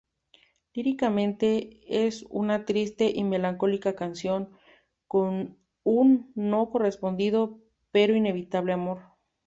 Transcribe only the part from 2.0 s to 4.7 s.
es una triste y melancólica canción,